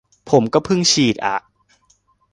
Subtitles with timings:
[0.29, 1.37] ผมก็เพิ่งฉีดอะ